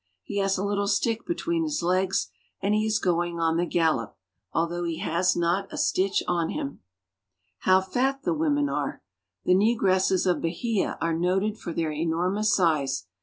[0.23, 3.67] He has a little stick be tween his legs, and he is going on the
[3.67, 4.17] gallop,
[4.51, 6.79] al though he has not a stitch on him.
[7.59, 9.03] How fat the women are!
[9.45, 13.05] The negresses of ,.c,,,„Bahia are noted for their Each woman wears a turban." enormous size.